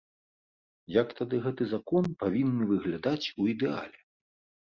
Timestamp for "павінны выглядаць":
2.23-3.31